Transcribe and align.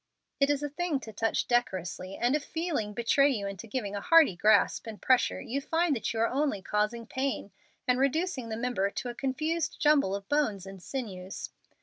It 0.39 0.49
is 0.49 0.63
a 0.63 0.69
thing 0.69 0.99
to 1.01 1.13
touch 1.13 1.45
decorously, 1.45 2.15
and 2.19 2.35
if 2.35 2.43
feeling 2.43 2.91
betray 2.91 3.29
you 3.29 3.45
into 3.45 3.67
giving 3.67 3.95
a 3.95 4.01
hearty 4.01 4.35
grasp 4.35 4.87
and 4.87 4.99
pressure, 4.99 5.39
you 5.39 5.61
find 5.61 5.95
that 5.95 6.11
you 6.11 6.19
are 6.21 6.27
only 6.27 6.59
causing 6.63 7.05
pain 7.05 7.51
and 7.87 7.99
reducing 7.99 8.49
the 8.49 8.57
member 8.57 8.89
to 8.89 9.09
a 9.09 9.13
confused 9.13 9.79
jumble 9.79 10.15
of 10.15 10.27
bones 10.27 10.65
and 10.65 10.81
sinews. 10.81 11.51